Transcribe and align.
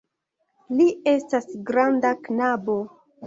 Li 0.77 0.87
estas 1.11 1.45
granda 1.69 2.13
knabo. 2.29 2.79